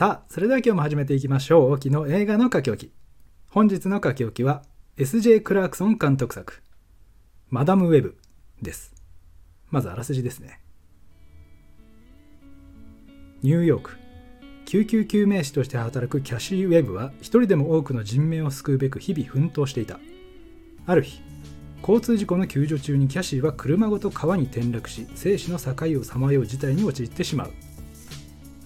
[0.00, 1.72] さあ、それでは今日も始めていきましょう。
[1.72, 2.92] 沖の映画の書き置き。
[3.50, 4.62] 本日の書き置きは、
[4.96, 5.42] S.J.
[5.42, 6.62] クラークソン監督作、
[7.50, 8.16] マダム・ウェブ
[8.62, 8.94] です。
[9.68, 10.62] まずあらすじですね。
[13.42, 13.98] ニューヨーク。
[14.64, 20.00] 救急救命士として働くキャシー・ウェブは一人でも多くの人命を救うべく日々奮闘していた。
[20.86, 21.20] ある日、
[21.82, 27.52] 交通事故の救助中にキャシーは車ごと川に転落し生死の境をさまよう事態に陥ってしまう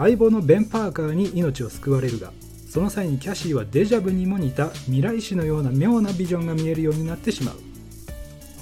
[0.00, 2.32] 相棒のベン・パーカーに命を救われるが
[2.70, 7.56] その際にキャシーはデジャブにも似た未来史のような妙なビジョンが見えるようになってしまう。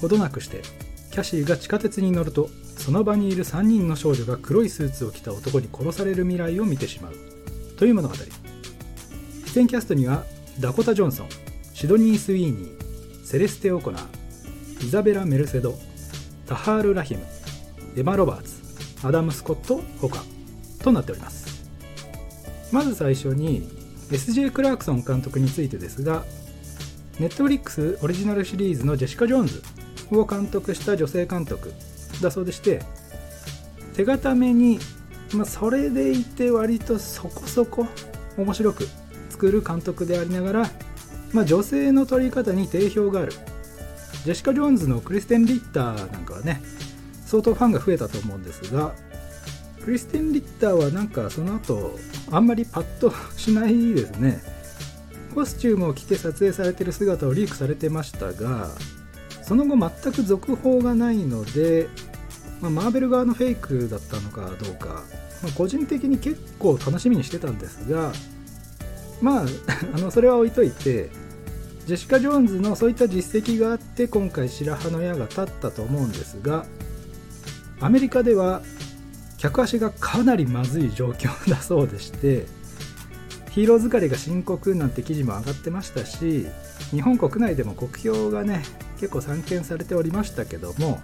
[0.01, 0.61] ほどなくして
[1.11, 7.13] キャシーが地下鉄に乗るとその場にいる3人の少女が黒いスーツを着た男に殺される未来を見てしまう。
[7.77, 8.15] という物語。
[9.45, 10.25] 出演キャストには
[10.59, 11.29] ダコタ・ジョンソン
[11.73, 15.73] シドニー・スウィーニーセレステ・オコナーイザベラ・メルセド
[16.45, 17.21] タハール・ラヒム
[17.95, 20.21] エマ・ロバーツアダム・スコット他
[20.83, 21.38] となっております。
[22.71, 23.67] まず最初に
[24.09, 26.25] SJ クラークソン監督についてですが
[27.15, 29.63] Netflix オリジナルシリーズのジェシカ・ジョーンズ
[30.11, 31.73] を監督した女性監督
[32.21, 32.81] だそうでして
[33.93, 34.79] 手堅めに、
[35.33, 37.87] まあ、それでいて割とそこそこ
[38.37, 38.87] 面白く
[39.29, 40.69] 作る監督でありながら、
[41.33, 43.33] まあ、女性の撮り方に定評がある。
[44.25, 46.61] ジェシカ・ジョーンズのクリステン・リッターなんかはね
[47.25, 48.93] 相当ファンが増えたと思うんですが
[49.89, 51.97] クリステン・リッターはなんかその後
[52.29, 54.39] あんまりパッとしないですね。
[55.33, 58.67] コスチュームを着て撮影されてる姿をリークされてましたが
[59.41, 61.87] その後全く続報がないので、
[62.61, 65.03] まあ、マーベル側のフェイクだったのかどうか、
[65.41, 68.11] まあ、個人的に結構楽しみにしてたんですが
[69.21, 69.45] まあ
[69.95, 71.09] あのそれは置いといて
[71.87, 76.65] ジェシカ・ジョーンズのそういった実績があって今回白羽の矢が立ったと思うんですが
[77.81, 78.61] アメリカでは
[79.39, 82.45] 客足がかなりまずい状況だそうでして
[83.51, 86.45] ヒーロー疲れが深刻なんて記事も上がってましたし
[86.91, 88.63] 日本国内でも酷評がね
[88.99, 90.99] 結構散見されておりましたけども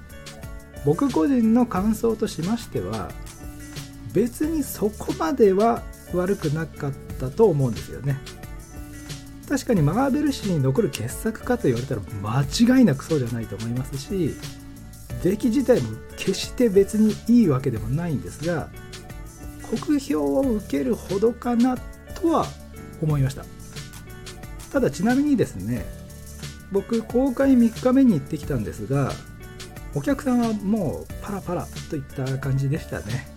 [0.86, 3.10] 僕個人の感想としましては
[4.14, 5.82] 別にそこまでは
[6.14, 8.18] 悪くなかったと思うんですよね。
[9.50, 14.34] 確かにマーベル史に残る傑作かと言われたら間違いなくそうじゃないと思いますし
[15.26, 18.70] 出来自体も決して別にいいわけでもないんですが
[19.72, 21.76] 酷評を受けるほどかな
[22.14, 22.46] とは
[23.02, 23.44] 思いました。
[24.72, 25.84] ただちなみにですね
[26.72, 29.12] 僕公開3日目に行ってきたんですが
[29.96, 33.28] お客さんはもうパラパラといった感じでしたね。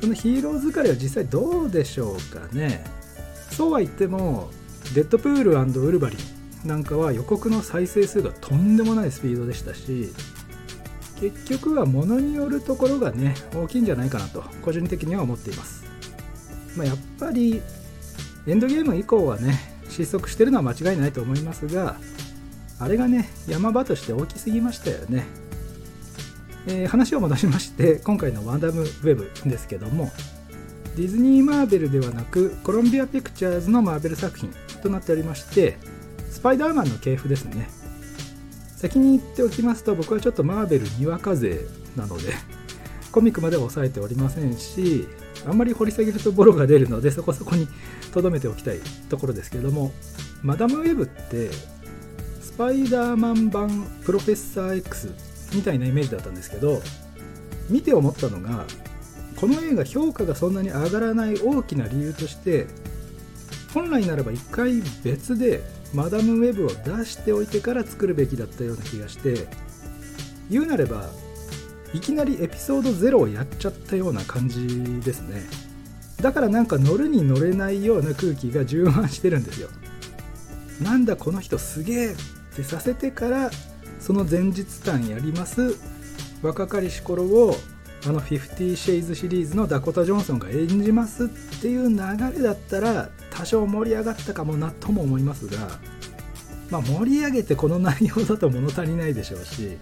[0.00, 2.84] そのヒーロー疲れは実際どうでしょうかね。
[3.50, 4.50] そうは言っても
[4.96, 6.43] デッドプールウルバリン。
[6.64, 10.12] なんかは予告の再生数がとんでもないスピードでしたし
[11.20, 15.84] 結局はものによるところがね大きいんじゃないかなと個人的には思っています、
[16.76, 17.62] まあ、やっぱり
[18.46, 19.58] エンドゲーム以降はね
[19.88, 21.96] 失速してるのは間違いないと思いますが
[22.80, 25.24] あれがね山場として大きすぎましたよね、
[26.66, 30.10] えー、話を戻しまして今回のワンダムウェブですけども
[30.96, 34.52] ディズニーマーベルではなくコロンビアピクチャーズのマーベル作品
[34.82, 35.78] となっておりまして
[36.34, 37.70] スパイダーマンの系譜ですね。
[38.76, 41.60] 先に言っておきますと僕はちょっとマーベルにわか勢
[41.96, 42.34] なので
[43.12, 45.08] コミックまでは抑えておりませんし
[45.46, 47.66] あんまり掘り下げるとボロが出るのでそこそこに
[48.12, 49.92] 留めておきたいところですけれども
[50.42, 51.50] マダムウェブって
[52.42, 55.14] スパイダーマン版プロフェッサー X
[55.54, 56.82] みたいなイメージだったんですけど
[57.70, 58.66] 見て思ったのが
[59.36, 62.66] この映画評価がそんなに上がらない大きな理由として
[63.72, 65.62] 本来ならば一回別で
[65.94, 69.46] マダムウェブを出しておいてから作るべきだったような気がして
[70.50, 71.08] 言うなれば
[71.94, 75.42] いきなりエピソード0をやっちゃったような感じですね。
[76.20, 79.68] だからなんか乗るに乗れないような空気が充満してるんですよ。
[80.82, 82.16] なんだこの人すげえっ
[82.56, 83.50] てさせてから
[84.00, 85.76] その前日譚やります
[86.42, 87.56] 若かりし頃を
[88.06, 91.28] あの50シェイズシリーズのダコタ・ジョンソンが演じますっ
[91.62, 91.96] ていう流
[92.36, 95.68] れだったら多少盛り上がったかもなとも思いますが、
[96.70, 99.76] まあ、盛り上げてこの内容だと物足りないでしょうし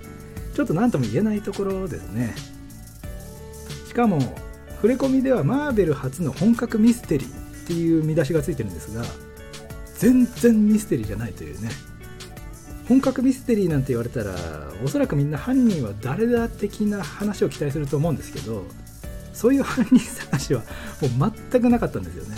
[0.55, 2.35] ちょっと何とも言えないところですね。
[3.87, 4.21] しかも
[4.77, 9.05] 触れ込みではマーベル初の本格ミステリーっていう見出しがついてるんですが
[9.97, 11.71] 全然ミステリーじゃないというね。
[12.89, 14.35] 本格ミステリーなんて言われたら
[14.85, 18.65] おそらくみんな犯人は誰だ的な話を期待すると思うんですけど
[19.33, 20.63] そういう犯人探しは
[21.19, 22.37] もう全くなかったんですよね。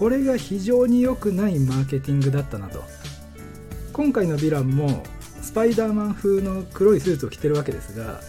[0.00, 2.82] これが非常に良くないマーケティングだったなと。
[3.92, 5.02] 今回のヴィランも
[5.42, 8.20] スパイダーマン風の黒いスーツを着てるわけですが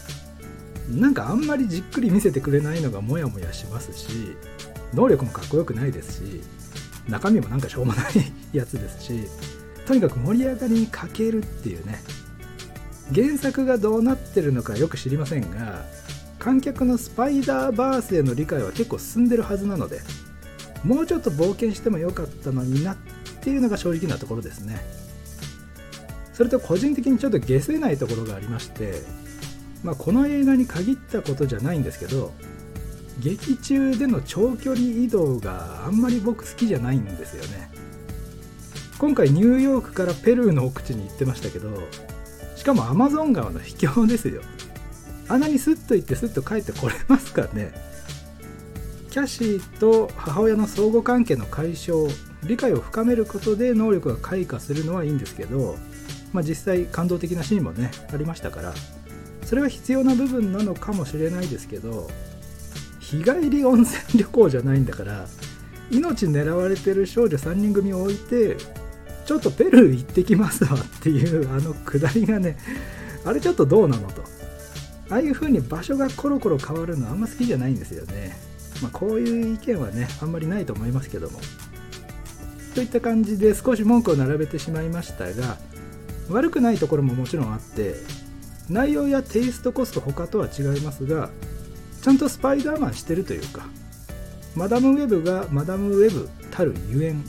[0.90, 4.36] なんかあんまりじっくり見せてくれないのがモヤモヤしますし
[4.94, 6.42] 能力もかっこよくないですし
[7.08, 8.14] 中身もなんかしょうもない
[8.52, 9.28] やつですし
[9.86, 12.02] とにかく盛り上がりに欠けるっていうね。
[13.14, 15.86] 原作がどうなってるのかよく知りませんが
[16.40, 20.02] 観客のスパイダーバースへの理解は結構進んでるはずなので
[20.84, 22.98] もうちょっと冒険してもよかったのになっ
[23.42, 24.82] ていうのが正直なところですね。
[26.34, 28.94] それと個人的にちょっと消せないところがありまして、
[29.84, 32.34] まあ、この映画に限ったことじゃないんですけど
[33.20, 37.70] 劇中での長距離移動があんまり僕好きじゃないんですよね。
[38.98, 41.70] 今回ニューヨークからペルーの奥地に行ってましたけど
[42.56, 44.42] しかもアマゾン川の秘境ですよ。
[45.28, 47.91] あんなにスッと行ってスッと帰ってこれますかね。
[49.12, 52.10] キャシーと母親の相互関係の解消
[52.44, 55.76] 理解を深めることで能力が開花するのはいいんですけど、
[56.32, 58.74] まあ、実際感動的なシーンもねありましたから
[59.44, 62.10] それは必要な部分なのかもしれないですけど
[63.02, 65.28] 日帰り温泉旅行じゃないんだから
[65.90, 68.56] 命狙われてる少女3人組を置いて
[69.26, 72.58] ちょっとペルー行ってきますわっていうあのくだりがね
[73.26, 74.24] あれちょっとどうなのと。
[75.10, 78.51] ああいう風に場所がコロコロ変わるのあんま好きじゃないんですよね。
[78.82, 81.40] まあ、こういう意見はねあんまりないと思いますけども。
[82.74, 85.58] といった感じで少し文句を並べてしまいましたが
[86.30, 87.96] 悪くないところももちろんあって
[88.70, 91.30] 内容やテイストコスト他とは違いますが
[92.02, 93.66] ちゃんとスパイダーマンしてるというか
[94.56, 97.24] マダムウェブがマダムウェブたるゆえん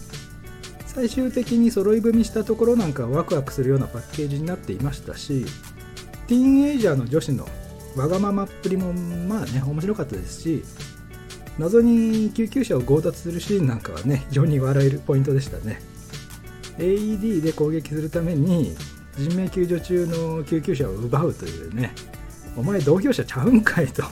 [0.87, 5.47] 最終的に揃い踏みしたところなんかワクワクするようなパッケージになっていましたし
[6.29, 7.49] ティーンエイジャーの女子の
[7.97, 10.65] わがままっぷりもまあね面白かったですし
[11.59, 15.81] 謎に救急車を強奪するシーンなんかはね非常に笑えるポイントでしたね。
[16.79, 18.75] AED で攻撃するために
[19.19, 21.95] 人命救助中の救急車を奪うというね
[22.57, 24.03] お前同業者ちゃうんかいと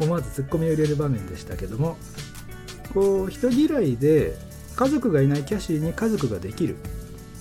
[0.00, 1.96] 思わずツッコミを入れる場面でしたけども
[2.92, 4.36] こう人嫌いで
[4.74, 6.76] 家族がいないキャシーに家族ができる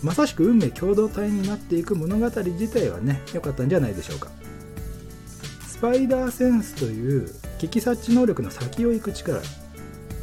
[0.04, 4.30] まさしく運命共同体になっていく物語自体はね良かったんじゃないでしょうか。
[5.68, 9.40] スパイダーセンスという危機察知能力の先を行く力。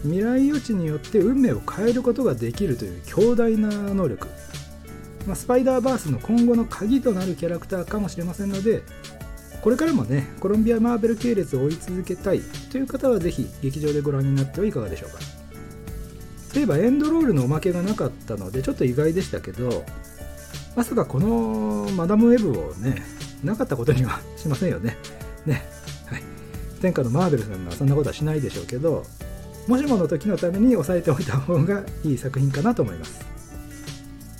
[0.03, 4.29] 未来予知によって運命を変えることができるという強大な能力、
[5.27, 8.83] まあ、スパイダーバースの今後の鍵となるキャラクターかもしれませんので
[9.63, 12.41] これからもねコロンビア・マーベル系列を追い続けたい
[12.71, 15.19] という方はぜひ劇場でご覧になってはいかがでしょうか。
[16.53, 19.85] そういえばエンドロールのおまけがなかったのでちょっと意外でしたけど
[20.75, 23.03] まさかこのマダムウェブをね
[23.45, 24.97] なかったことにはしませんよね。
[25.45, 25.76] ね。
[26.77, 29.05] はい前回のマーベルさんがそんなことはしないでしょうけど
[29.67, 33.27] もしもの時のために押さえておいた方がいい作品かなと思います。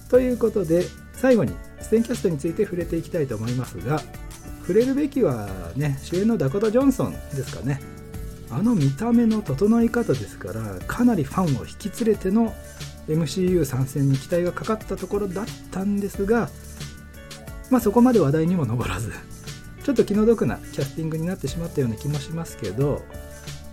[0.09, 0.85] ということで
[1.15, 4.01] 最後にステンキャストについて触れていきたいと思いますが
[4.61, 7.81] 触れるべきはね主演のダコタ・ジョンソンですかね。
[8.51, 12.55] あの見た目の整い方ですからかなりファンを引き連れての
[13.09, 16.49] MCU 参戦に期待がかかったところだったんですが
[17.71, 19.13] まあそこまで話題にも上らず。
[19.87, 23.03] ちょっと気の毒なキャスティングになってしまったような気もしますけど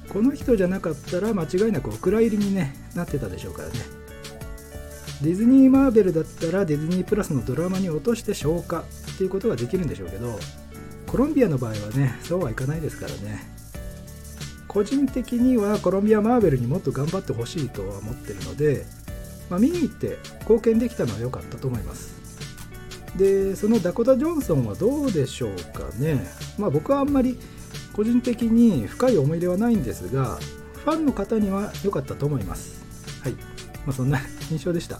[0.09, 3.73] この人じゃなかったら間違いなくお蔵入りに、ね、なってたでしょうからね。
[5.23, 8.83] ディズニーマーベルだったらディズニープラスのドラマに落として消化っ
[9.17, 10.37] ていうことができるんでしょうけど
[11.07, 13.51] コロンビアの場合はねそうはいかないですからね。
[14.67, 18.85] 個人的にはコロンビアマーベルにもっと頑張ってほしいとは思ってるので、
[19.49, 22.22] まあ、見に行って貢献できたのは良かったと思います。
[23.15, 26.25] でそのダコタ・ジョンソンはどうでしょうかね。
[26.57, 27.37] まあ僕はあんまり
[27.93, 30.39] 個人的に深い思い入れはないんですが
[30.83, 32.83] ファンの方には良かったと思います。
[33.21, 33.39] はい、ま
[33.89, 34.99] あ、そんな印象でした。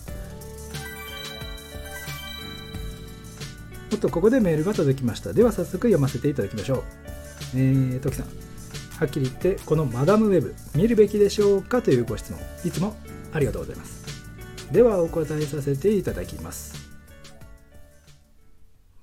[3.92, 5.34] おっとここでメールが届きました。
[5.34, 6.84] では早速読ませていただきましょう。
[7.56, 8.28] えー、トキさん。
[9.00, 11.82] はっきり言ってこのマダムウェブ見るべきでしょうか？
[11.82, 12.40] というご質問。
[12.64, 12.96] いつも
[13.34, 14.04] ありがとうございます。
[14.72, 16.83] ではお答えさせていただきます。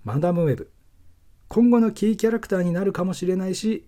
[0.05, 0.71] マダムウェブ。
[1.49, 3.87] 今後のキーキャラクターになるかもしれないし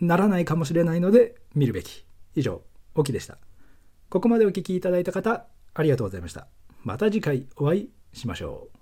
[0.00, 2.04] ならないかもしれないので見るべき。
[2.34, 2.62] 以上
[2.94, 3.38] オキでした。
[4.08, 6.46] ここまでお聴きいただいた方ありがとうございました。
[6.82, 8.75] また次回お会いしましょう。